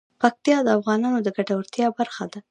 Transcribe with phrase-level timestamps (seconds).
[0.21, 2.39] پکتیا د افغانانو د ګټورتیا برخه ده.